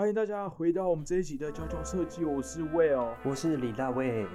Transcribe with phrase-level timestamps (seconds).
[0.00, 4.26] 欢迎大家回到我们这一集的娇娇设计，我是 Will，我是李大卫。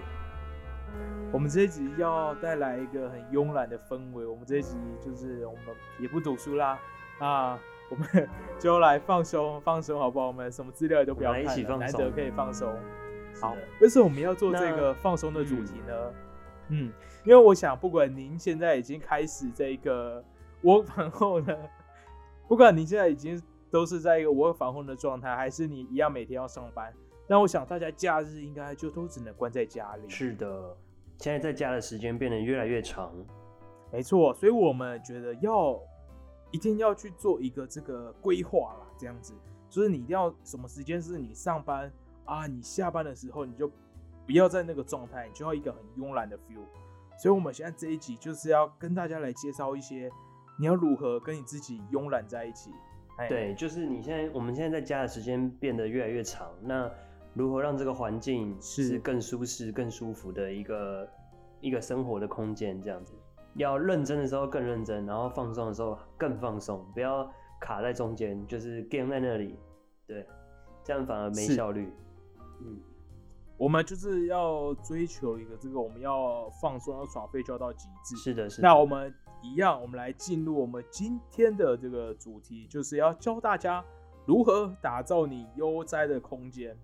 [1.34, 5.62] 我们这一集要带来一个很慵懒的氛围，我们这一集就是我们
[6.00, 6.80] 也不读书啦，
[7.18, 7.60] 啊，
[7.90, 8.30] 我们
[8.62, 10.28] 就来放松放松，好不好？
[10.28, 12.72] 我们什么资料也都不要看了，难得可以放松。
[13.42, 16.14] 好，为什么我们要做这个放松的主题呢？
[16.70, 16.94] 嗯，
[17.24, 20.24] 因为我想，不管您现在已经开始这个
[20.62, 21.58] 我反后呢，
[22.48, 23.42] 不管您现在已经。
[23.76, 26.94] 都是在一个无防控的状态，还是你一样每天要上班？
[27.28, 30.08] 但我想大家假日应该就都只能关在家里。
[30.08, 30.78] 是的，
[31.18, 33.12] 现在在家的时间变得越来越长。
[33.92, 35.78] 没错，所以我们觉得要
[36.52, 39.34] 一定要去做一个这个规划啦，这样子
[39.70, 41.92] 就是你一定要什么时间是你上班
[42.24, 43.70] 啊，你下班的时候你就
[44.26, 46.64] 不要在那个状态，你就要一个很慵懒的 feel。
[47.22, 50.10] 所以我们现在这一集就是要跟大家来介绍一些
[50.58, 52.72] 你要如何跟你自己慵懒在一起。
[53.30, 56.92] 对，就是你现在，我们现在在家的时间变得越来越长，那
[57.34, 61.10] 如何让这个环境是更舒适、更舒服的一个
[61.62, 62.82] 一个生活的空间？
[62.82, 63.14] 这样子，
[63.54, 67.26] 要认真的时候更认真，然后放松的时候更放松，不要
[67.62, 69.58] 卡在中间，就是 game 在那里，
[70.06, 70.28] 对，
[70.84, 71.90] 这样反而没效率。
[72.62, 72.80] 嗯，
[73.58, 78.18] 我们就是要追求一个这个，我们要放松、要耍废，就要到极致。
[78.18, 78.68] 是的，是的。
[78.68, 79.14] 那我们。
[79.46, 83.84] 一样，我们来进入我们今天的这个主题，就是要教大家
[84.26, 86.76] 如何打造你悠哉的空间，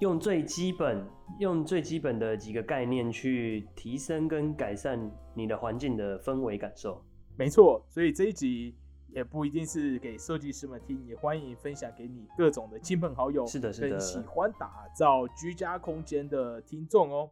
[0.00, 1.06] 用最基本、
[1.38, 4.98] 用最基本的几个概念去提升跟改善
[5.34, 7.04] 你的环境的氛围感受。
[7.36, 8.74] 没错，所以这一集
[9.08, 17.30] 也不一定是给设计师们听，也欢迎分享给你各种的亲朋好友，是的，是的，喜欢打造居家空间的听众哦。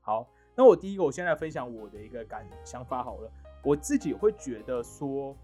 [0.00, 0.28] 好。
[0.60, 3.32] 那我第一个，我先来分享我的一个感想法好了。
[3.62, 5.34] 我自己会觉得说，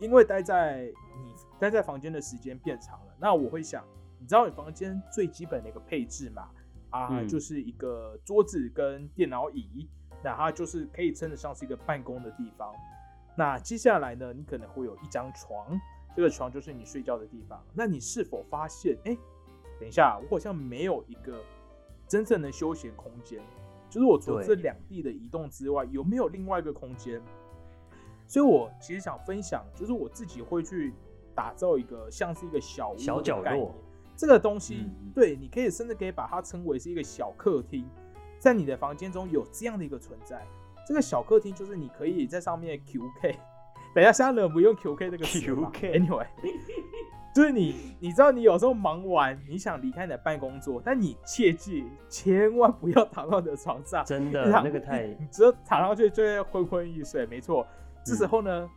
[0.00, 3.84] 因为待在你待在房间的时间变长了，那我会想，
[4.18, 6.50] 你知道你房间最基本的一个配置嘛？
[6.90, 9.88] 啊，就是一个桌子跟电脑椅，
[10.24, 12.74] 那它就是可以称得上是一个办公的地方。
[13.36, 15.80] 那接下来呢，你可能会有一张床，
[16.16, 17.64] 这个床就是你睡觉的地方。
[17.72, 19.16] 那你是否发现，哎，
[19.78, 21.40] 等一下，我好像没有一个
[22.08, 23.40] 真正的休闲空间。
[23.94, 27.22] 就是我除了这两地的移动之外，有没有另外一个空间？
[28.26, 30.92] 所以我其实想分享，就是我自己会去
[31.32, 33.72] 打造一个像是一个小屋小角落
[34.16, 34.90] 这个东西。
[35.14, 37.88] 对，你可以甚至可以把它称为是一个小客厅，
[38.40, 40.44] 在你的房间中有这样的一个存在。
[40.84, 43.36] 这个小客厅就是你可以在上面 QK。
[43.94, 46.26] 等一下，现在人不用 QK 这个词 Anyway。
[47.34, 57.26] 就是你，你知道你有时候忙完，你想离开你的办公桌，但你切记千万不要躺到你的床上，真的，那个太，你只要躺上去就会昏昏欲睡。
[57.26, 57.66] 没错，
[58.04, 58.70] 这时候呢，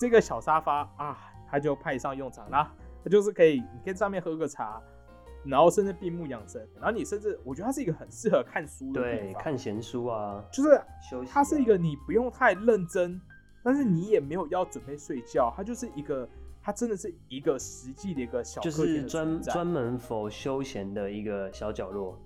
[0.00, 1.16] 这个小沙发啊，
[1.48, 2.72] 它就派上用场啦。
[3.04, 4.82] 它就是可以，你可以上面喝个茶，
[5.44, 10.70] 然后甚至闭目养神，然后你甚至我觉得它是一个很适合看书的对，看闲书啊，就是
[11.08, 11.30] 休息。
[11.30, 13.20] 它是一个你不用太认真，
[13.62, 16.28] 但是你也没有要准备睡觉，它就是一个。
[16.62, 22.18] 它真的是一个实际的一个小，就是专专门否休闲的一个小角落。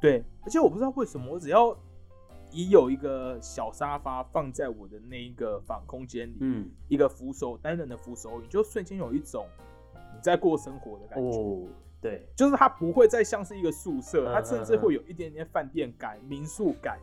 [0.00, 1.76] 对，而且我不知道为什么，我只要
[2.50, 9.46] 已有一个小沙发放在我的那一个房空间里，嗯，一个扶手单人的扶手椅，就瞬间有一种
[10.14, 11.38] 你在过生活的感觉。
[11.38, 11.68] 哦，
[12.00, 16.98] 对，就是它不会再像是一个宿舍，它甚至会有一点点饭店感、民宿感，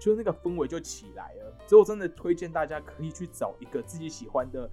[0.00, 1.58] 就那个氛围就起来了。
[1.66, 4.70] 所以我真的推荐大家可以去找一个自己喜欢的。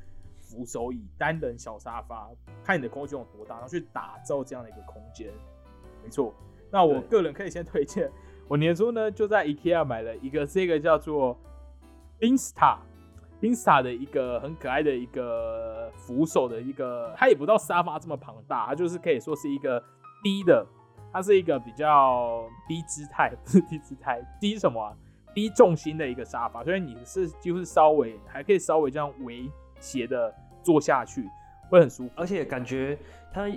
[0.54, 2.30] 扶手椅、单人小沙发，
[2.64, 5.32] 看你的空间有多大，然后去打造这样的一个空间。
[6.04, 6.32] 没错，
[6.70, 8.12] 那我个人可以先推荐，
[8.48, 11.36] 我年初呢就在 IKEA 买了一个这个叫做
[12.20, 19.84] Insta，Insta 的一个很可爱的一个扶手的一个，它也不到沙发这么庞大，它就是可以说是一个
[20.22, 20.64] 低的，
[21.12, 24.96] 它是一个比较低姿态，不是低姿态，低什么？
[25.36, 29.50] 低重心的一个沙发，所以你是几乎是稍微还可以稍微这样围
[29.84, 30.34] 斜的。
[30.66, 31.30] 坐下去
[31.70, 32.98] 会很舒服，而且感觉
[33.34, 33.52] 它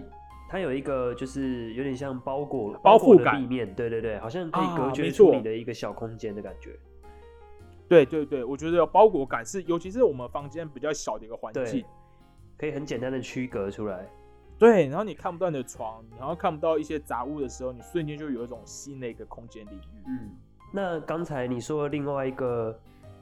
[0.51, 6.77] 它有一个就是有点像包裹包覆感立面，对对对，好像可以隔绝出你的一个小空间的感觉。
[7.89, 11.85] 对对对，我觉得有包裹感是，尤其是我们房间比较小的一个环境，
[12.59, 14.05] 可以很简单的区隔出来。
[14.59, 20.03] 对，然后你看不到你的床，然后看不到一些杂物的时候，你瞬间就有一种新的一个空间领域。
[20.09, 20.35] 嗯，
[20.73, 22.77] 那刚才你说另外一个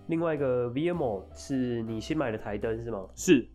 [0.07, 3.07] 另外一个 VMO 是你新买的台灯是吗？
[3.15, 3.49] 是。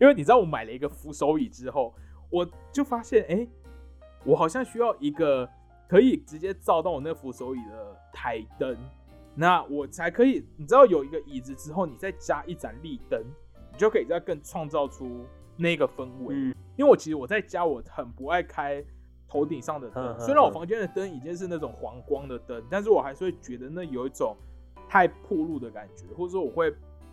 [0.00, 1.92] 因为你知道我买了一个扶手椅之后，
[2.30, 3.46] 我就发现，哎，
[4.24, 5.48] 我好像需要一个
[5.88, 8.76] 可以直接照到我那扶手椅的台灯，
[9.34, 10.46] 那我才可以。
[10.56, 13.20] 你知道有一个椅子之后，你再加一盏立灯，
[13.72, 15.24] 你就可以再更创造出
[15.56, 16.34] 那个氛围。
[16.36, 18.84] 嗯，因为我其实我在家我很不爱开
[19.26, 24.36] 头顶上的灯， 虽然我嗯房间的灯已经是那种黄光的灯，但是我还是会觉得那有一种
[24.92, 26.70] 太破路的感觉，或者说我会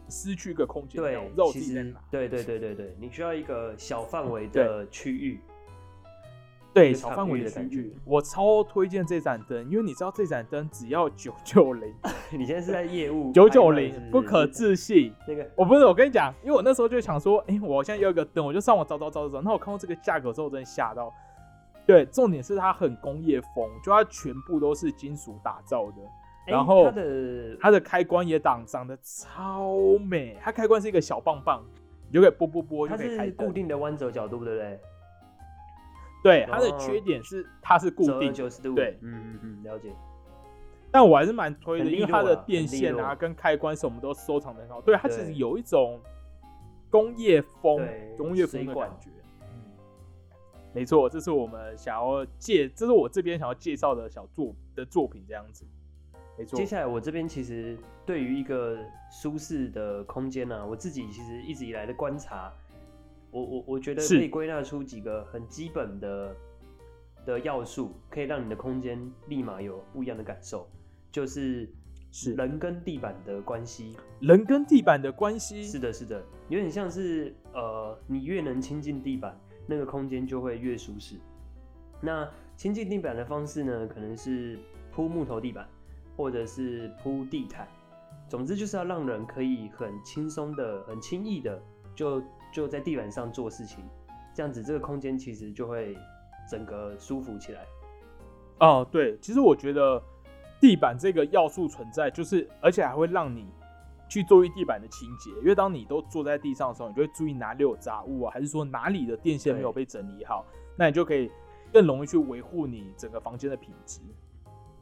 [0.10, 2.02] 失去一个空间对不知道我，其实自己在哪。
[2.12, 5.40] 对对对对对，你需要一个小范围的区域。
[6.74, 11.94] 对，小范围的区域，我超推荐这盏灯，因为你知道这盏灯只要九九零，
[12.38, 15.14] 你现在是在业务 九九零不可置信。
[15.26, 19.42] 那个我不是，我跟你讲，因为我那时候就想说，哎、我现在要一个灯，我就上网找找找找找。
[19.42, 21.14] 那我看到这个价格之后，我真的吓到。
[21.86, 26.10] 对，重点是它很工业风，就它全部都是金属打造的，哎
[26.50, 30.38] 然后它的它的开关也长长得超美。
[30.42, 31.64] 它开关是一个小棒棒，
[32.08, 33.28] 你就可以拨拨拨就它可以开灯。
[33.28, 34.80] 是固定的弯折角度，对不对？
[36.22, 38.74] 对，它的哦缺点是它是固定的，九十度。
[38.76, 39.90] 对嗯嗯嗯，了解。
[40.92, 44.82] 但我还是蛮推的，因为它的电线啊跟开关什么都收藏的很好。
[44.82, 46.00] 对，它其实有一种
[46.90, 47.88] 工业风，
[48.18, 49.12] 工业风的感觉。
[49.42, 49.48] 嗯，
[50.74, 55.64] 没错，这是我们想要介，这是我这边想要介绍的小作的作品，这样子。
[56.40, 56.58] 没错。
[56.58, 58.78] 接，下来我这边其实对于一个
[59.12, 62.52] 舒适的空间呢、啊，我自己其实一直以来的观察，
[63.30, 66.36] 我我我觉得可以归纳出几个很基本的
[67.26, 68.98] 的要素，可以让你的空间
[69.28, 70.66] 立马有不一样的感受，
[71.12, 71.70] 就是
[72.10, 72.34] 是。
[72.36, 73.98] 人跟地板的关系。
[74.22, 75.64] 人跟地板的关系。
[75.64, 79.38] 是的，是的，有点像是呃，你越能亲近地板，
[79.68, 81.18] 那个空间就会越舒适。
[82.02, 82.26] 那
[82.56, 84.58] 亲近地板的方式呢，可能是
[84.90, 85.68] 铺木头地板，
[86.20, 87.66] 或者是铺地毯。
[88.28, 91.58] 总之就是要让人可以很轻松的、很轻易的
[91.96, 92.22] 就
[92.52, 93.82] 就在地板上做事情，
[94.36, 95.98] 这样子这个空间其实就会
[96.52, 97.66] 整个舒服起来。
[98.60, 100.04] 哦，对，其实我觉得
[100.60, 103.48] 地板这个要素存在，就是而且还会让你
[104.10, 110.46] 去注意地板的清洁，因为当你都坐在地上的时候，你就会注意哪里有杂物啊，还是说哪里的电线没有被整理好，
[110.76, 111.32] 那你就可以
[111.72, 114.02] 更容易去维护你整个房间的品质。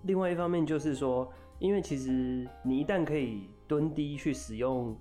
[0.04, 4.96] 另外一方面就是说，因为其实你一旦可以蹲低去使用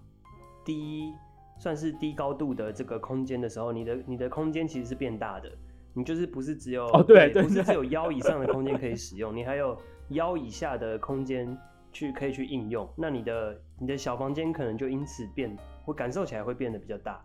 [0.64, 1.12] 低
[1.58, 5.50] 算是低高度的这个空间的时候，你的你的空间其实是变大的。
[5.94, 9.75] 你就是不是只有哦对不是只有腰以上的空间可以使用，你还有
[10.10, 11.56] 腰以下的空间
[11.90, 12.87] 去可以去应用。
[12.94, 15.56] 那你的你的小房间可能就因此变，
[15.87, 17.25] 会感受起来会变得比较大。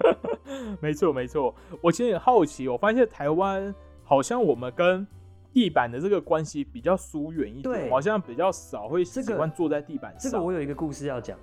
[0.82, 5.06] 没错没错，我其实很好奇，我发现台湾好像我们跟
[5.54, 10.20] 地板的这个关系比较疏远一点，好像比较少会喜这个欢坐在地板上。
[10.20, 11.38] 这个我有一个故事要讲，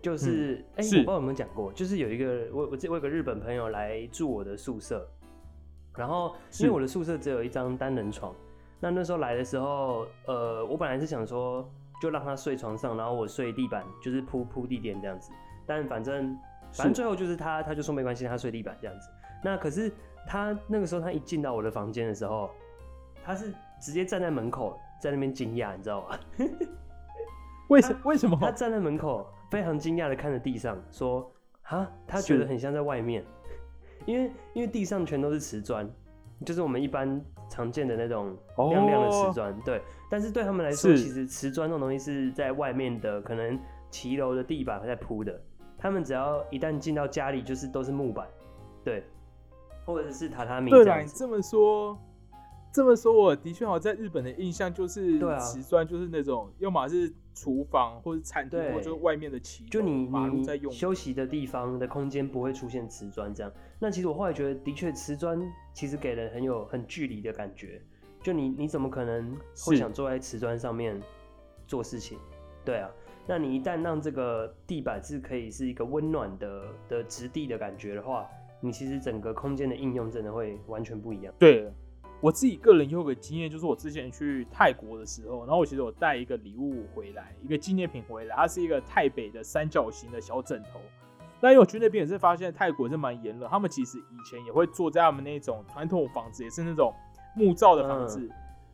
[0.00, 5.04] 就是哎、是我不知道有没有讲过，就是有一个我我这我有个日本朋友来住我的宿舍，
[5.96, 8.32] 然后因为我的宿舍只有一张单人床，
[8.78, 11.68] 那那时候来的时候，呃，我本来是想说
[12.00, 15.32] 就让他睡床上，然后我睡地板，就是铺铺地垫这样子，
[15.66, 16.38] 但反正
[16.72, 19.08] 反正最后就是他他就说没关系，他睡地板这样子。
[19.42, 19.90] 那可是
[20.26, 22.48] 他那个时候他一进到我的房间的时候，
[23.24, 26.18] 他是直接站在门口在那边惊讶，你知道吗？
[27.68, 28.36] 为什为什么？
[28.40, 31.30] 他站在门口，非常惊讶的看着地上，说
[31.62, 33.24] ：“啊，他觉得很像在外面，
[34.06, 35.88] 因为因为地上全都是瓷砖，
[36.44, 39.80] 就是我们一般常见的那种亮亮的瓷砖，对。
[40.10, 43.56] 但是对他们来说，其实瓷砖这种东西是在外面的，可能
[43.90, 45.40] 骑楼的地板在铺的。
[45.78, 48.26] 他们只要一旦进到家里，就是都是木板，
[48.82, 49.04] 对，
[49.86, 51.12] 或者是榻榻米对啦，这样子。
[51.12, 51.96] 你这么说，
[52.72, 60.70] 这么说，我的确好像在日本的印象就是瓷砖就是那种，要么是厨房或是餐厅，或者就是外面的骑就你马路在用。
[60.72, 63.52] 休息的地方的空间不会出现瓷砖这样。
[63.78, 65.40] 那其实我后来觉得，的确瓷砖
[65.72, 67.82] 其实给人很有很距离的感觉。
[68.22, 69.34] 就你你怎么可能
[69.64, 71.00] 会想坐在瓷砖上面
[71.66, 72.18] 做事情？
[72.64, 72.90] 对啊，
[73.26, 78.28] 那你一旦让这个地板是可以是一个温暖的的质地的感觉的话，
[78.60, 81.32] 你其实整个空间的应用真的会完全不一样。
[81.38, 81.72] 对
[82.20, 90.80] 我自己个人有个经验，就是我之前去泰国的时候，然后我其实我带一个礼物回来，一个纪念品回来，它是一个泰北的三角形的小枕头。
[91.40, 96.92] 那因为我去那边也是发现泰国是蛮炎热，他们其实以前也会坐在他们那种传统房子，也是那种
[97.34, 98.28] 木造的房子，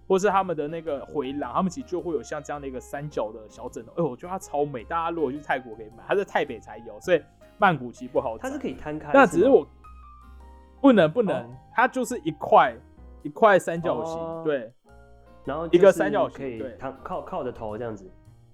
[0.08, 3.92] 或是他们的那个回廊，他们其实就会有像这样的一个三角的小枕头。
[3.92, 7.22] 哎、我觉得它超美，大家如果去泰国可以买，它在泰北才有，所以
[7.58, 8.48] 曼谷其实不好找。
[8.48, 9.66] 它是可以摊开，那只是吗我
[10.80, 12.74] 不能不能，哦它就是一块
[13.26, 14.72] 一块三角形，哦对
[15.44, 18.08] 然后一个三角形可以躺靠靠着头这样子，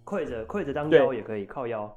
[0.05, 1.95] 跪着跪着当对腰也可以，靠腰。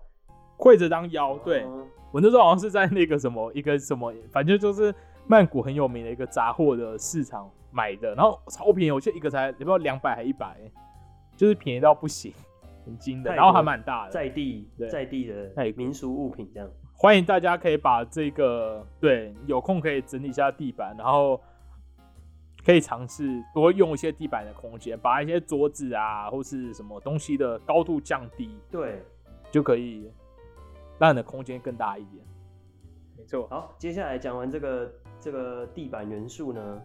[0.57, 1.37] 跪着当腰。
[1.43, 4.93] 对、哦我那时候好像是在那个什么一个什么，反正就是
[5.27, 10.55] 曼谷很有名的一个杂货的市场买的，然后超便宜，我记得一个才不知道两百还一百，
[11.35, 12.33] 就是便宜到不行，
[12.85, 14.11] 很惊的，然后还蛮大的。
[14.11, 16.69] 在地在地的民俗物品这样。
[16.93, 21.41] 欢迎大家可以把这个对有空可以整理一下地板，然后
[22.65, 29.03] 可以尝试多用一些地板的空间，把一些桌子啊或是什么东西的高度降低，对，
[29.51, 30.11] 就可以
[30.97, 32.25] 让你的空间更大一点。
[33.15, 33.47] 没错。
[33.49, 36.81] 好，接下来讲完这个这个地板元素呢，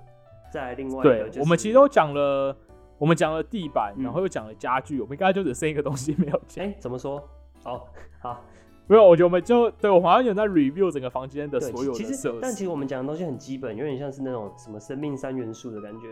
[0.53, 2.55] 再另外对，我们其实都讲了，
[2.99, 6.63] 我们讲了地板，然后又讲了家具，我们刚才就只剩一个东西没有讲。
[6.63, 7.27] 哎，怎么说？
[7.63, 7.89] 好，
[8.21, 8.45] 好。
[8.91, 16.09] 没有，我觉得我们就对我好像有在 review 整个房间的所有其实，但其实我们讲的东西很基本，有点像是那种什么生命三元素的感觉，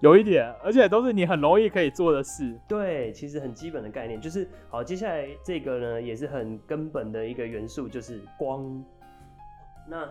[0.00, 2.58] 有一点，而且都是你很容易可以做的事。
[2.66, 8.84] 对，其实很基本的概念就是，好，接下来这个呢也是很根本的一个元素，就是光。
[9.88, 10.08] 那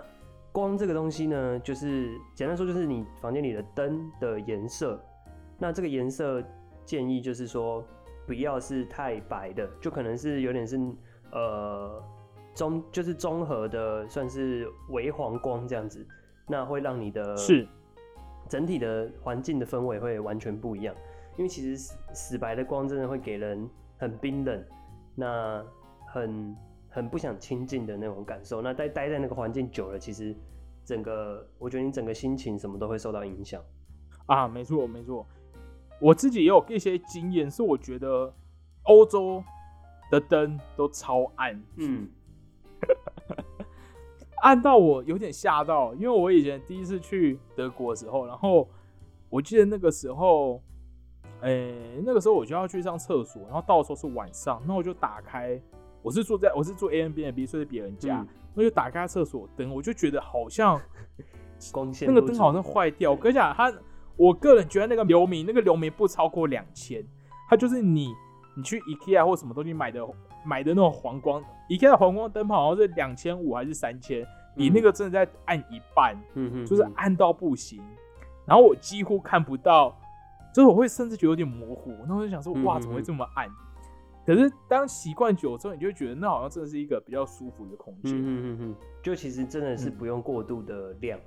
[0.54, 4.98] 光这个东西呢，就是简单说就是你房间里的灯的颜色。
[5.58, 6.42] 那这个颜色
[6.86, 7.84] 建议就是说，
[8.26, 10.80] 不要是太白的，就可能是有点是。
[11.32, 12.04] 呃，
[12.56, 16.06] 中就是综合的，算是微黄光这样子，
[16.48, 17.68] 那会让你的是
[18.48, 20.96] 整体的环境的氛围会完全不一样。
[21.38, 24.66] 因为其实死死白的光真的会给人很冰冷，
[25.16, 25.64] 那
[26.08, 26.56] 很
[26.90, 28.62] 很不想亲近的那种感受。
[28.62, 30.36] 那待待在那个环境久了，其实
[30.84, 33.62] 整个我觉得你整个心情什么都会受到影响。
[34.26, 35.26] 啊，没错没错，
[36.02, 38.34] 我自己也有一些经验，是我觉得
[38.84, 39.44] 欧洲。
[40.10, 42.10] 的灯都超暗，嗯，
[44.42, 48.68] 暗到我有点吓到，因为我以前第一次去德国的时候，然后
[49.30, 50.62] 我记得那个时候，
[51.42, 51.72] 哎，
[52.04, 55.62] 那个时候我就要去上厕所，然后到的时候是晚上，那我就打开，
[56.02, 58.26] 我是住在我是住 A N B N B 睡在别人家，
[58.56, 60.82] 我就打开厕所灯，我就觉得好像
[61.72, 63.72] 光线那个灯好像坏掉，我跟你讲，他
[64.16, 67.06] 我个人觉得那个流明那个流明不超过两千，
[67.48, 68.14] 他就是你。
[68.60, 70.06] 你去 IKEA 或什么东西买的
[70.44, 77.82] 买的那种黄光，IKEA 的黄光灯泡好像是两千五还是三千，你那个真的在暗一半，嗯哼，就是暗到不行，
[78.46, 79.98] 然后我几乎看不到，
[80.54, 83.48] 就是我会甚至觉得有点模糊，那我就想说，哇，怎么会这么暗？
[84.26, 91.18] 可是当习惯久之后，你就觉得那好像真的是一个比较舒服的空间，嗯嗯嗯，就其实真的是不用过度的亮。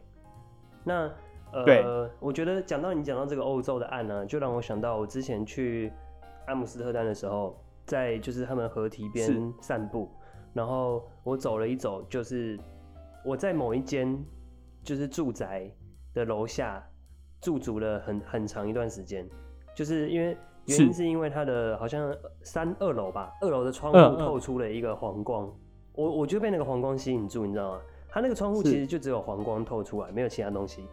[0.84, 1.10] 那
[1.50, 5.90] 呃，我觉得讲到你讲到这个欧洲的暗呢，就让我想到我之前去。
[6.46, 7.56] 阿姆斯特丹的时候，
[7.86, 10.08] 在就是他们河堤边散步，
[10.52, 12.58] 然后我走了一走，就是
[13.24, 14.18] 我在某一间
[14.82, 15.70] 就是住宅
[16.14, 16.84] 的楼下
[17.40, 19.28] 驻足了很很长一段时间，
[19.74, 25.52] 就是因为原因是因为它的好像三二楼吧，二楼的窗户透出了一个黄光，
[25.94, 27.80] 我我就被那个黄光吸引住，你知道吗？
[28.08, 30.86] 它那个窗户其实就只有黄光透出来，没有其他东西。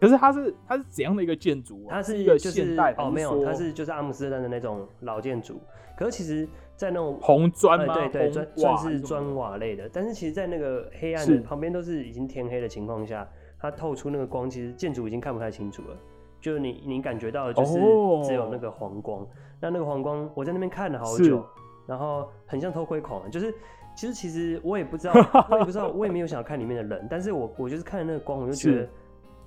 [0.00, 1.86] 可是它是它是怎样的一个建筑？
[1.88, 5.60] 它是一个现代哦，没有，它是就是阿姆斯特丹的那种老建筑。
[5.96, 9.88] 可是其实，在那种红砖对对砖算是砖瓦类的。
[9.92, 13.28] 但是其实，在那个黑暗的旁边都是已经天黑的情况下，
[13.60, 15.96] 它透出那个光，其实建筑已经看不太清楚了。
[16.40, 17.78] 就你你感觉到的就是
[18.26, 19.24] 只有那个黄光。
[19.60, 21.46] 那那个黄光，我在那边看了好久，
[21.86, 23.30] 然后很像偷窥狂。
[23.30, 23.54] 就是
[23.96, 25.14] 其实其实我也不知道，
[25.48, 28.88] 我也不知道，我也没有想要看里面的人，但是我我就是看那个光，我就觉得。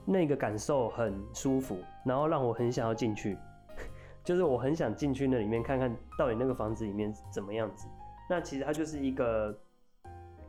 [0.09, 3.37] 那个感受很舒服，然后让我很想要进去，
[4.23, 7.87] 就是我很想进去那里面看看到底那个房子里面怎么样子。
[8.29, 9.53] 那其实它就是一个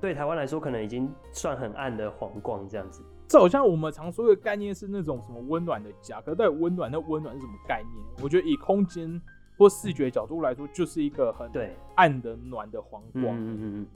[0.01, 3.03] 对台湾来说可能已经算很暗的黄光这样子。
[3.27, 8.07] 这好像我们常说的概念是那种什么温暖的家，可是到底温暖那温暖是什么概念？
[8.23, 9.21] 我觉得以空间
[9.59, 13.25] 或视觉角度来说，就是一个很对暗的暖的黄光。
[13.25, 13.87] 嗯嗯嗯。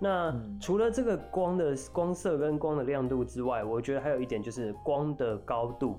[0.00, 5.98] 那除了这个光的光色跟光的亮度之外，我觉得还有一点就是光的高度，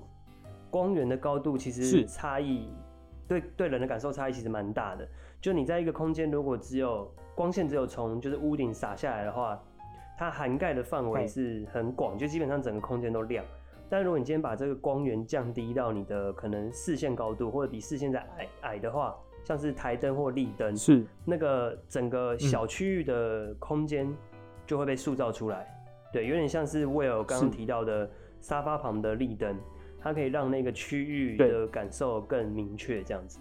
[0.70, 2.68] 光源的高度其实差异
[3.26, 5.08] 对对人的感受差异其实蛮大的。
[5.40, 9.60] 就你在一个空间，如果只有光线只有从就是屋顶洒下来的话，
[10.16, 13.44] 它涵盖的范围是很广，就基本上整个空间都亮。
[13.88, 19.16] 但如果你今天把这个光源降低到你的可能视线高度，或者比视线再矮矮的话。
[19.46, 24.12] 像是台灯或立灯，是那个整个小区域的空间
[24.66, 25.72] 就会被塑造出来。
[26.12, 28.10] 对，有点像是 Will 刚刚提到的
[28.40, 29.56] 沙发旁的立灯，
[30.00, 33.04] 它可以让那个区域的感受更明确。
[33.04, 33.38] 这样子，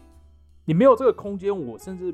[0.63, 2.13] 你没有这个空间，我甚至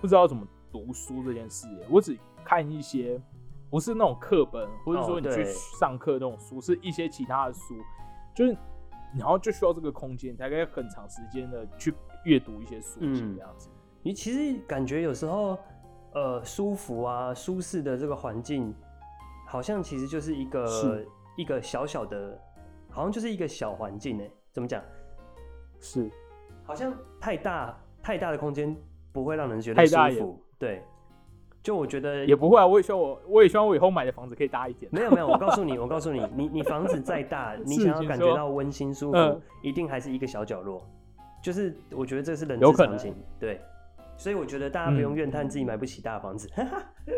[0.00, 1.66] 不知道怎么读书这件事。
[1.90, 3.20] 我只看一些
[3.68, 5.44] 不是那种课本，或者说你去
[5.80, 7.74] 上课那种书，是一些其他的书，
[8.36, 8.56] 就是
[9.18, 11.92] 然后就需要这个空间，才可以很长时间的去。
[12.26, 13.68] 阅读一些书籍这样子，
[14.02, 15.56] 你其实感觉有时候，
[16.12, 18.74] 呃，舒服啊、舒适的这个环境，
[19.46, 21.04] 好像其实就是一个
[21.36, 22.38] 一个小小的，
[22.90, 24.24] 好像就是一个小环境呢。
[24.50, 24.82] 怎么讲？
[25.78, 26.10] 是，
[26.64, 28.76] 好像太大太大的空间
[29.12, 30.42] 不会让人觉得舒服。
[30.58, 30.82] 对，
[31.62, 34.90] 就我觉得也不会啊，我也希望我我也希望我以后买的房子可以大一点。
[34.92, 40.84] 没有没有，我告诉你， 我告诉你，你你房子再大，你想要感觉到温馨舒服，一定还是一个小角落。
[41.46, 43.60] 就是我觉得这是人之常情，对。
[44.16, 46.50] 所以我觉得大家不用怨叹自己买不起大房子，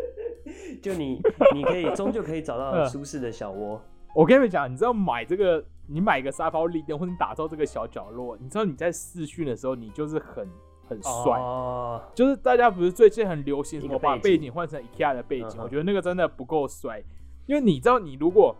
[0.83, 1.19] 就你
[1.55, 3.81] 你可以终究可以找到舒适的小窝。
[4.15, 10.47] 我跟你们讲，你知道买这个，你买个沙发立垫，或者你打造这个小角落，你知道你在试训的时候，你就是很
[10.87, 11.39] 很帅。
[11.39, 12.03] 哦。
[12.15, 17.03] 就是大家不是最近很流行什么把背景换成 IKEA 的背景，我觉得那个真的不够帅。
[17.47, 18.55] 因为你知道，你如果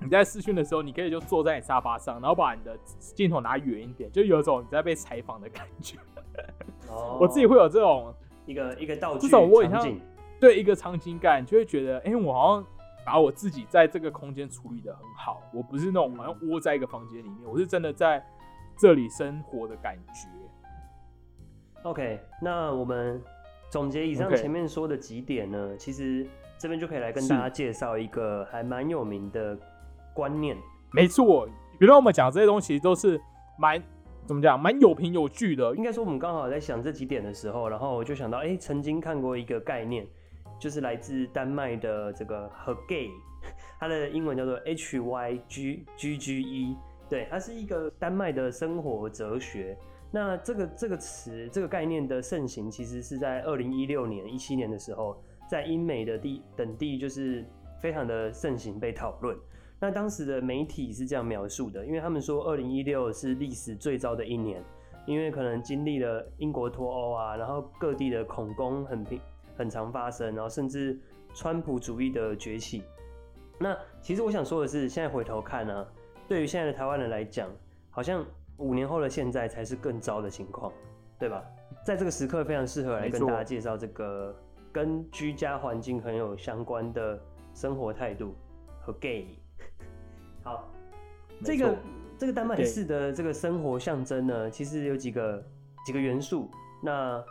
[0.00, 2.78] 你在试训的时候，你可以就坐在你沙发上，然后把你的
[3.14, 5.96] 镜头拿远一点，就有种你在被采访的感觉。
[6.88, 7.18] 哦。
[7.20, 8.14] 我自己会有这种
[8.46, 9.48] 一个一个道具场
[9.80, 10.00] 景，
[10.40, 12.66] 对一个场景感，就会觉得，哎，我好像。
[13.06, 18.24] 把我自己在这个空间处理的很好，我不是那种好像窝在一个房间里面，我是真的在
[18.78, 20.26] 这里生活的感觉。
[21.82, 23.22] OK，那我们
[23.70, 29.54] 总结以上前面说的几点呢，其实这边就可以来跟大家介绍一个还蛮有名的
[30.14, 30.56] 观念。
[30.92, 31.46] 没错，
[31.80, 33.20] 原来我们讲这些东西都是
[33.58, 33.82] 蛮
[34.24, 35.74] 怎么讲，蛮有凭有据的。
[35.76, 40.06] 应该说我们刚好在想这几点的时候，然后我就想到，哎，曾经看过一个概念。
[40.56, 43.10] 就是来自丹麦的这个 Hygge，
[43.80, 46.76] 它的英文叫做 H Y G G G E，
[47.08, 49.76] 对，它是一个丹麦的生活哲学。
[50.12, 57.44] 那这个这个词这个概念的盛行，其实是在二零一六年、一七年的时候，在英美的地等地就是
[57.82, 59.36] 非常的盛行被讨论。
[59.80, 64.62] 那当时的媒体是这样描述的，因为他们说二零一六是历史最糟的一年，
[65.06, 69.20] 因为可能经历了英国脱欧啊，然后各地的恐攻很频。
[69.56, 70.98] 很常发生，然后甚至
[71.32, 72.82] 川普主义的崛起。
[73.56, 75.86] 那其实我想说的是，现在回头看呢，
[76.26, 77.48] 对于现在的台湾人来讲，
[77.88, 78.26] 好像
[78.56, 80.72] 五年后的现在才是更糟的情况，
[81.20, 81.40] 对吧？
[81.84, 84.34] 在这个时刻，非常适合来跟大家介绍这个
[84.72, 87.16] 跟居家环境很有相关的
[87.54, 88.34] 生活态度
[88.80, 89.38] 和 gay。
[90.42, 90.70] 好，
[91.44, 91.78] 这个
[92.18, 95.44] 这个丹麦式的这个生活象征呢，其实有几个
[95.86, 96.50] 几个元素。
[96.82, 97.22] 那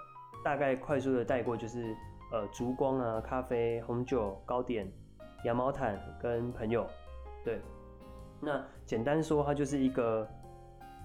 [0.44, 1.96] 大概快速的带过就是。
[2.32, 4.92] 呃，烛光啊，咖啡、红酒、糕点、
[5.46, 6.90] 羊毛毯跟朋友，
[7.46, 7.62] 对。
[8.42, 10.28] 那简单说，它就是一个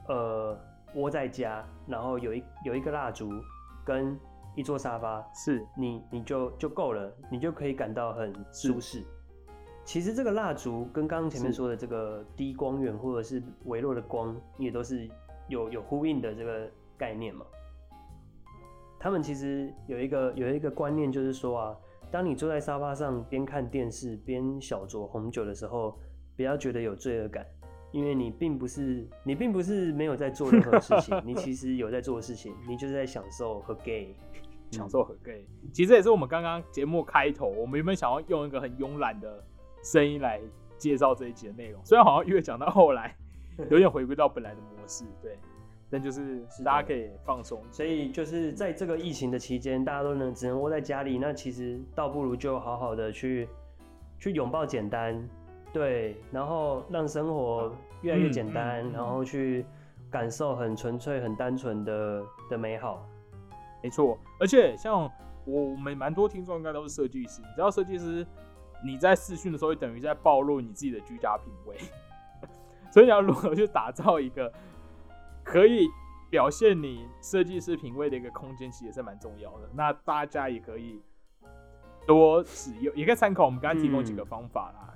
[0.08, 0.58] 呃
[0.94, 3.30] 窝在家，然后有一有一个蜡烛
[3.84, 4.18] 跟
[4.56, 9.04] 一座沙发，是你你就就够了，你就可以感到很舒适。
[9.88, 15.08] 其实这个蜡烛跟刚刚前面说的这个低光源或者是微弱的光，也都是
[15.48, 17.46] 有有呼应的这个概念嘛。
[19.00, 21.76] 他们其实有一个有一个观念，就是说啊，
[22.10, 25.98] 当你坐在沙发上边看电视边小酌红酒的时候，
[26.36, 27.46] 不要觉得有罪恶感，
[27.90, 34.14] 因为你并不是你并不是没有在做任何事情， 你其实有在做事情，你就是在享受和 gay，
[34.70, 35.46] 享受和 gay。
[35.72, 39.42] 其实也是我们刚刚节目开头，我们原本想要用一个很慵懒的
[39.90, 40.38] 声音来
[40.76, 43.16] 介绍这一集的内容，虽然好像越讲到后来，
[43.70, 45.38] 有点回归到本来的模式，对。
[45.90, 53.48] 但就是大家可以放松，所以就是在这个疫情的期间，大家都能只能窝在家里，那其实倒不如就好好的去
[54.18, 55.26] 去拥抱简单，
[55.72, 59.64] 对，然后让生活越来越简单，然后去
[60.10, 63.08] 感受很纯粹、很单纯的的美好。
[63.82, 65.10] 没错，而且像
[65.46, 68.26] 我们蛮多听众应该都是设计师，你知道设计师
[68.84, 71.76] 你在试训的时候，等于在暴露你自己的居家品味，
[72.92, 74.52] 所以你要如何去打造一个。
[75.44, 75.88] 可以
[76.28, 79.70] 表现你设计师品味的一个空间，其实也是蛮重要的。
[79.72, 81.00] 那大家也可以
[82.06, 84.92] 多使用，也可以参考我们刚刚提供几个方法啦，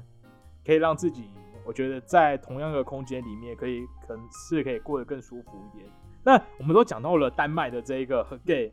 [0.62, 1.30] 可以让自己
[1.64, 5.88] 我觉得在同样的空间里面，可以可能是可以过得更舒服一点。
[6.22, 8.70] 那我们都讲到了丹麦的这一个和 gay，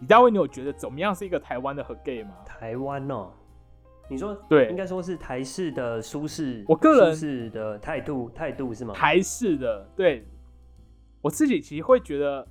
[0.00, 2.34] 李大卫，你有觉得怎么样是一个台湾的和 gay 吗？
[2.44, 3.32] 台湾哦，
[4.08, 8.94] 你说对，应该说是台式的舒适，我个人式的态度态度是吗？
[8.94, 10.26] 台式的对。
[11.22, 12.46] 我自己其实会觉得，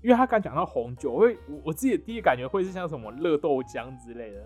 [0.00, 4.38] 因为他刚讲到红酒，我会我我自己的第一感觉会是像什么热豆浆之类的。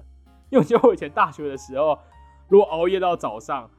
[0.50, 1.96] 因为我记得我以前大学的时候，
[2.48, 3.70] 如果熬夜到早上，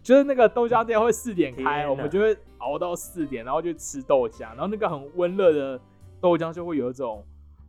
[0.00, 5.80] 就是那个豆浆店会四点开，我们就会熬到四点，然后就吃豆浆，然后那个很温热的
[6.20, 7.26] 豆浆就会有一种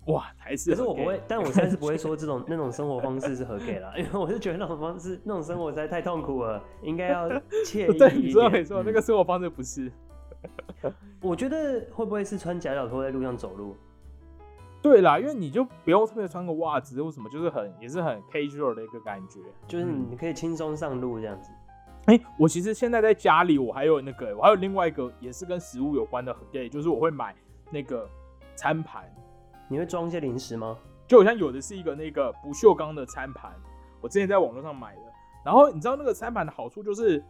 [0.08, 7.30] 哇，还是可是我不会，但我现在是不会说这种那种生活方式是合给了， 因为我是觉得那种方式那种生活实在太痛苦了，应该要
[7.66, 9.92] 惬意对，你说没错，那个生活方式不是。
[11.22, 13.76] 我觉得会不会是穿夹脚拖在路上走路？
[14.82, 21.52] 对啦，因为你就不用特别穿个袜子或什么，就是很也是很 casual 的一个感觉，就是你可以轻松上路这样子。
[22.06, 27.36] 哎，我其实现在在家里，我还有那个，我还有另外一个也是跟食物有关的，对，就是我会买
[27.70, 28.10] 那个
[28.56, 29.04] 餐盘。
[29.72, 30.78] 你会装一些零食吗？
[31.08, 33.54] 就好像有的是一个那个不锈钢的餐盘，
[34.02, 35.02] 我之前在网络上买的。
[35.46, 37.24] 然后你知道那个餐盘的好处就是，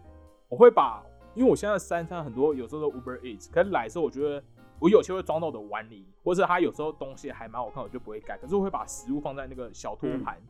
[0.49, 1.03] 我会把，
[1.35, 4.43] 因为我现在三餐很多，有时候都 Uber Eats，可是来的时候我觉得
[4.79, 8.35] 我有些会装到我的碗里，或者它有时候东西还蛮好看，我就不会盖。
[8.39, 10.41] 可是我会把食物放在那个小托盘，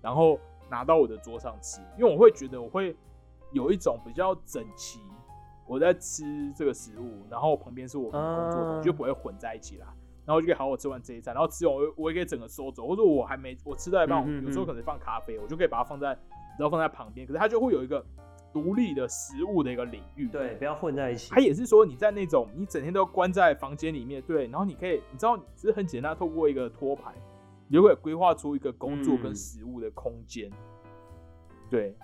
[0.00, 0.38] 然后
[0.70, 2.96] 拿到我的桌上吃，因为我会觉得我会
[3.50, 5.00] 有一种比较整齐，
[5.66, 9.92] 我在吃这个食物，然后旁边是我们工作，就不会混在一起啦。
[10.24, 16.18] 然后就可以好好吃完这一餐，然后吃完我我也可以整个收走，或者我还没我吃到一半，有时候可能放咖啡，我就可以把它放在。
[16.58, 18.04] 然后放在旁边，可是它就会有一个
[18.52, 21.30] 独立的食物的一个领域，对，不要混在一起。
[21.30, 27.14] 它也是说你在那种你整天都关在房间里面，对，然后你可以，你知道，其实很简单，透过一个托盘，
[27.68, 30.50] 你就会规划出一个工作跟食物的空间。
[31.70, 31.96] 对，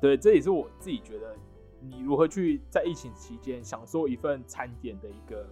[0.00, 1.36] 对，这也是我自己觉得，
[1.82, 5.46] 你如何去在疫情期间享受一份餐点的一个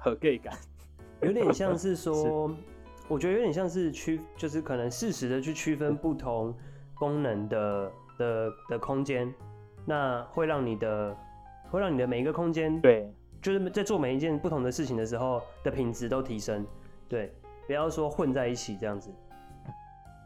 [0.00, 0.58] 和 gay 感，
[1.22, 2.50] 有点像是说，
[3.06, 6.52] 我觉得有点像是区，就是可能适时的去区分不同。
[7.00, 9.34] 功能的的的空间，
[9.86, 11.16] 那会让你的
[11.70, 13.10] 会让你的每一个空间，对，
[13.40, 16.62] 就是在做每一件不同的事情的时候的品质都提升，
[17.08, 17.34] 对，
[17.66, 19.10] 不要说混在一起这样子。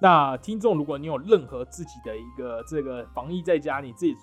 [0.02, 4.16] 那听众，如果你有任何自己的一个这个防疫在家，你自己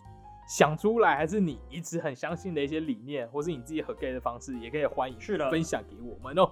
[0.57, 6.51] 想出来，还是你一直很相信的一些理念，或是你自己很 gay 的方式，也可以欢迎是的分享给我们哦。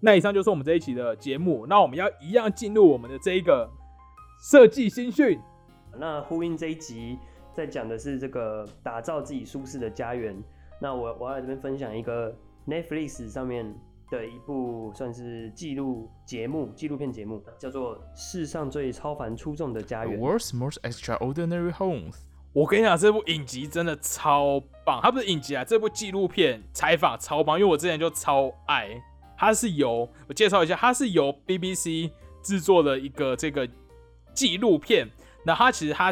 [0.00, 3.68] 那以上就是我们这一期的节目，那我们要一样进入我们的这一个。
[4.44, 5.38] 设计新训，
[5.96, 7.16] 那呼应这一集
[7.54, 10.36] 在讲的是这个打造自己舒适的家园。
[10.80, 13.72] 那我我要这边分享一个 Netflix 上面
[14.10, 20.18] 的一部算是纪录节目、纪录片节目，叫做《世上最超凡出众的家园》。
[20.20, 22.16] World's most extraordinary homes。
[22.52, 29.02] 我跟你讲，这部影集真的超棒，它不是影集啊，这部纪录片采访超棒，因为我之前就超爱。
[29.36, 32.10] 它是由我介绍一下，它是由 BBC
[32.42, 33.68] 制作的一个这个。
[34.34, 35.06] 纪录片，
[35.44, 36.10] 那它其实它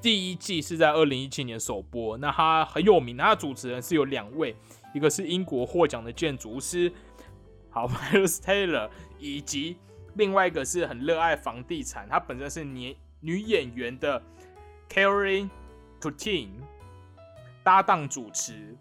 [0.00, 4.56] 第一季是在二零一七年首播，那它很有名，它主持人是有两位，
[4.94, 6.90] 一个是英国获奖的建筑师，
[7.68, 8.88] 好 Miles Taylor，
[9.18, 9.76] 以及
[10.14, 14.22] 另外一个是很热爱房地产，她本身是女女演员的
[14.88, 15.50] Carrie
[16.00, 16.48] Putin
[17.62, 18.76] 搭档主持，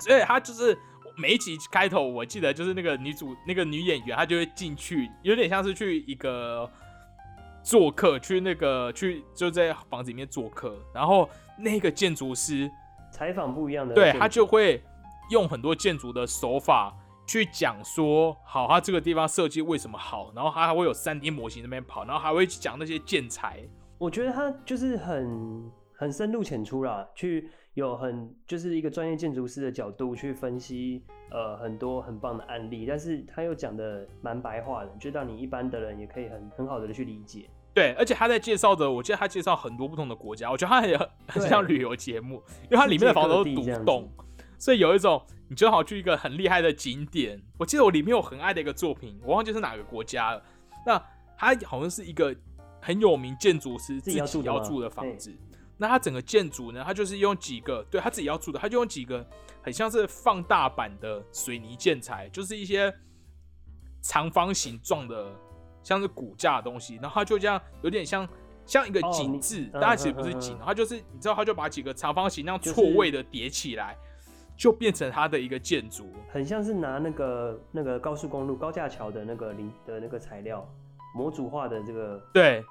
[0.00, 0.76] 所以他就是
[1.16, 6.70] 每一集开头，我记得就是那个女主那个女演员，她就会进去，有点像是去一个。
[7.60, 12.70] 做客去那个去就在房子里面做客，然后那个建筑师
[13.10, 14.82] 采访不一样的，对他就会
[15.30, 16.94] 用很多建筑的手法
[17.26, 23.60] 去讲说，好，他这个地方设计为什么好，然后他还会有三 D 模型那边跑，然后还会讲那些建材。
[23.98, 37.50] 我觉得他就是很很深入浅出啦，去有很就是一个专业建筑师的角度去分析呃很多很棒的案例，但是他又讲的蛮白话的，就让你一般的人也可以很很好的去理解。
[37.74, 41.08] 对，而且他在介绍的，我记得他介绍很多不同的国家，我觉得他很
[41.40, 44.08] 很像旅游节目，因为它里面的房子都是独栋，
[44.56, 47.42] 所以有一种你正好去一个很厉害的景点。
[47.58, 50.42] 我记得我里面有很爱的一个作品，我忘记是哪个国家了。
[50.86, 50.96] 那
[51.36, 52.34] 他好像是一个
[52.80, 55.36] 很有名建筑师自己要住的房子。
[55.78, 59.26] 那它整个建筑呢，它就是用几个对他自己要住的，他就用几个
[59.62, 62.94] 很像是放大版的水泥建材，就是一些
[64.02, 65.32] 长方形状的。
[65.80, 68.28] 像是骨架的东西，然后它就这样有点像
[68.66, 73.96] 像一个井字，但它其实不是井，它就是你知道，它就把几个长方形那样错位的叠起来，
[74.54, 80.68] 就变成它的一个建筑，很像是拿那个那个高速公路高架桥的那个零的那个材料
[81.14, 82.62] 模组化的这个，对，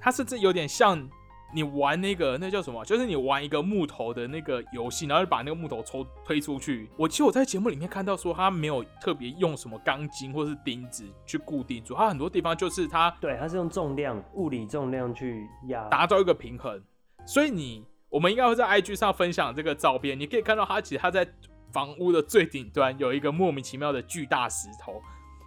[0.00, 1.08] 它甚至有点像。
[1.56, 2.84] 你玩那个那叫什么？
[2.84, 6.86] 就是你玩一个木头的那个游戏，然后就把那个木头抽推出去。
[6.98, 16.78] 我其实我在节目里面看到说，他没有特别用什么钢筋或是钉子去固定住，他很多地方就是他对，他是用重量、物理重量去压，达到一个平衡。
[17.24, 21.26] 所以你我们应该会在 IG 上分享这个照片，你可以看到他其实他在
[21.72, 25.00] 房屋的最顶端有一个莫名其妙的巨大石头，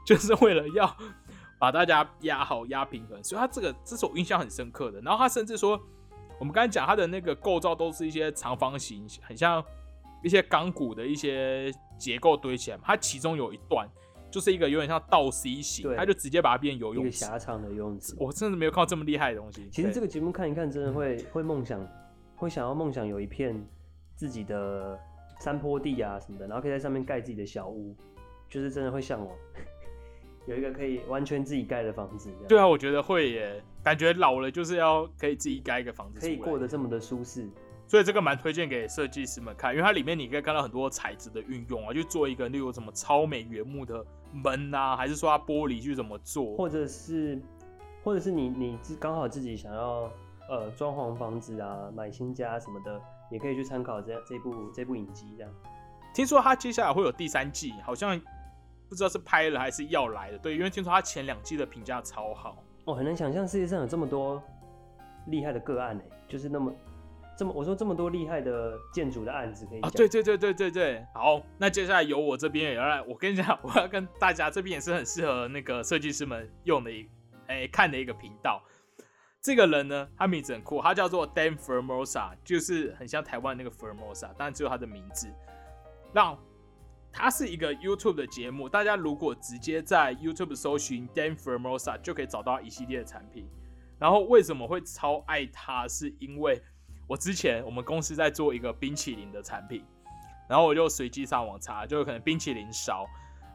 [0.07, 0.91] 就是为了要。
[1.61, 5.01] 把大家压好压平衡，所以他这个这是我印象很深刻的。
[5.01, 5.77] 然后他甚至说，
[6.39, 9.63] 我们刚才讲它的那个构造都是一些长方形，很像
[10.23, 12.79] 一些钢骨的一些结构堆起来。
[12.81, 13.87] 它其中有一段
[14.31, 18.15] 就是一个有点像倒 C 型，它就直接把它变游泳池，狭长的游泳池。
[18.17, 19.67] 我真的没有看到这么厉害的东西。
[19.69, 21.85] 其实这个节目看一看，真的会会梦想，
[22.35, 23.61] 会想要梦想有一片
[24.15, 24.97] 自己的
[25.41, 27.93] 山坡地啊什么的，然后可以在上面盖自己的小屋，
[28.47, 29.35] 就是真的会向往。
[30.47, 37.49] 有一个可以完全自己盖的房子，对啊，我觉得会耶，感觉老了就是要可以自己盖一个房子，可以过得这么的舒适。
[37.87, 47.41] 所以这个蛮推荐给设计师们看，因为它里面你可以看到很多材质的运用啊，就做一个例如什么超美原木的门啊，还是说它玻璃去怎么做，或者是，
[48.03, 50.11] 或者是你你刚好自己想要
[50.47, 55.51] 呃装潢房子啊，买新家什么的，也可以去参考这这部这部影集这样。
[56.13, 58.21] 听说它接下来会有第三季，好像
[58.87, 60.37] 不知道是拍了还是要来的。
[60.37, 62.63] 对，因为听说它前两季的评价超好。
[62.89, 64.41] 哦，很难想象世界上有这么多
[65.27, 66.73] 厉害的个案呢，就是那么。
[67.37, 77.09] 这么我说这么多厉害的建筑的案子可以啊，对对对对对对，好，那接下来由我这边也要来，我跟你讲，我要跟大家这边也是很适合那个设计师们用的一
[77.47, 78.61] 哎看的一个频道。
[79.41, 85.29] 这个人呢，他名字很酷，他叫做 Dan Formosa，就是很像台湾那个 Formosa，但只有他的名字。
[86.11, 86.37] 让
[87.11, 93.47] 它是一个 YouTube 的节目，大家如果直接在 YouTube 搜寻 Dan Formosa，就可以找到一系列的产品。
[93.97, 95.87] 然后为什么会超爱它？
[95.87, 96.61] 是因为
[97.07, 99.83] 我之前我们公司在做一个冰淇淋的产品，
[100.47, 103.05] 然后我就随机上网查，就可能冰淇淋烧，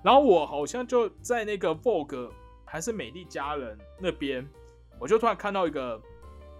[0.02, 2.30] 然后我好像就在那个 Vogue
[2.64, 4.46] 还是美丽佳人那边，
[4.98, 6.02] 我就突然看到一个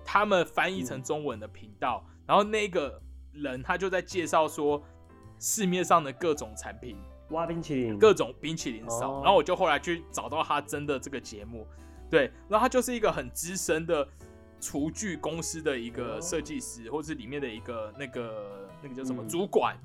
[0.05, 3.03] 他们翻译成中文的频道，然后那个
[3.33, 4.83] 人他就在介绍说
[5.39, 6.97] 市面上的各种产品，
[7.31, 11.67] 挖冰淇淋，各种冰淇淋烧，然后我就后来去找到他真的这个节目，
[12.11, 14.07] 对，然后他就是一个很资深的。
[14.61, 19.77] 厨具公司的一个设计师，或者是里面的一个那个那个叫什么主管，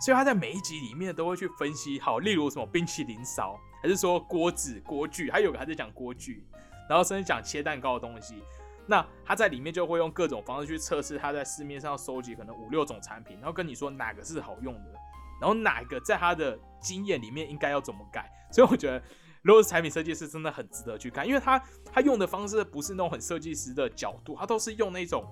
[0.00, 6.42] 所以他在每一集里面都会去分析，好，例如什么冰淇淋勺，还是说锅子、锅具，还有个还在讲锅具，
[6.88, 8.42] 然后甚至讲切蛋糕的东西。
[8.86, 14.92] 那他在里面就会用各种方式去测试他在市面上收集可能五六种产品，然后跟你说哪个是好用的，
[15.40, 18.30] 然后哪个在他的经验里面应该要怎么改。
[18.50, 19.02] 所以我觉得。
[19.42, 25.24] 如果是产品设计师，真的很值得去看，因为他他用的方式不是那种很设计师的角度，他都是用那种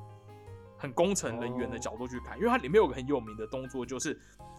[0.78, 2.38] 很工程人员的角度去看。
[2.38, 4.16] 因为它里面有个很有名的动作，就是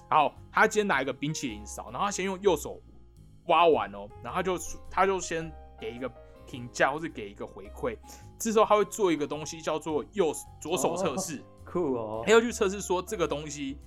[0.10, 2.82] 然后他今天拿一个冰淇淋勺，然后他先用右手
[3.46, 4.58] 挖完哦，然后他就
[4.92, 6.12] 他就先给一个
[6.46, 7.98] 评价或是给一个回馈，
[8.38, 13.78] 这时候他会做一个东西叫做右左手测试，酷哦，他要去测试说这个东西。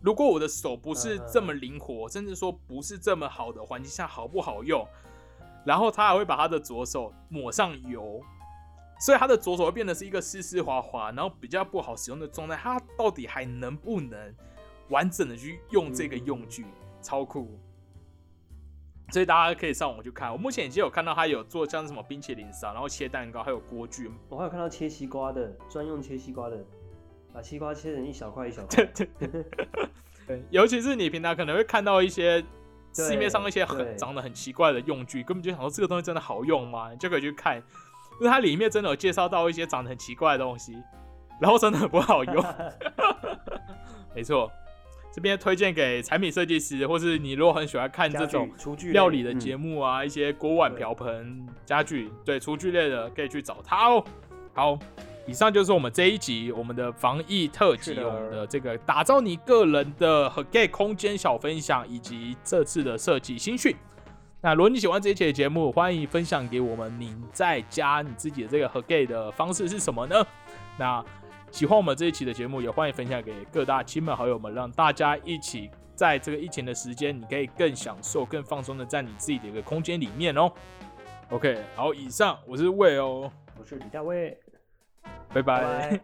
[0.00, 4.86] 如果我的手不是这么灵活，甚至说不是这么好的环境下，好不好用？
[5.64, 8.20] 然后他还会把他的左手抹上油，
[9.00, 12.54] 所以他的左手会变得是一个湿湿滑滑，然后比较不好使用的状态。
[12.56, 14.34] 他到底还能不能
[14.90, 16.66] 完整的去用这个用具？
[17.02, 17.58] 超酷！
[19.10, 20.32] 所以大家可以上网去看。
[20.32, 24.10] 我目前已经有看到他有做像什么冰淇淋沙，然后切蛋糕，还有锅具。
[24.28, 26.58] 我还有看到切西瓜的，专用切西瓜的。
[27.32, 28.84] 把西瓜切成一小块一小块。
[28.86, 29.44] 对对
[30.26, 32.42] 对， 尤其是你平常可能会看到一些
[32.94, 36.90] 市面上一些很长得很奇怪的用具，根本就想说这个东西真的好用吗？
[36.90, 37.58] 你就可以去看，
[38.20, 40.82] 因为它里面真的有介绍到一些长得很奇怪的东西，
[41.38, 42.44] 然后真的很不好用。
[44.16, 44.50] 没错，
[45.16, 54.04] 这边推荐给产品设计师，或是你如果很喜欢看这种厨具料理的节目啊，一些锅碗瓢盆家具，对厨具类的可以去找他哦。
[54.52, 54.78] 好。
[55.26, 63.74] 以上就是我们这一集我们的防疫特辑，我们的这个打造你个人的和 gay 空间小分享，以及这次的设计新讯。
[64.42, 66.94] 那如果你喜欢这一期的节目，欢迎分享给我们。
[67.00, 70.24] 你在家你自己的这个和 gay 的方式是什么呢？
[70.78, 71.02] 那
[71.56, 80.52] 喜欢我们这一期的节目，也欢迎分享给各大亲朋好友们，让大家一起在这个疫情的时间，你可以更享受、更放松的在你自己的一个空间里面哦。
[81.30, 84.38] OK，好，以上我是魏哦，我是李大卫。
[85.32, 85.98] 拜拜。